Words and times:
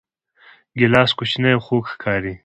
ګیلاس 0.79 1.11
کوچنی 1.17 1.51
او 1.55 1.61
خوږ 1.65 1.83
ښکاري. 1.91 2.33